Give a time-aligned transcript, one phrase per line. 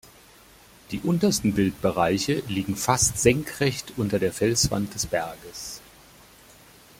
[0.89, 5.79] Die untersten Bildbereiche liegen fast senkrecht unter der Felswand des Berges.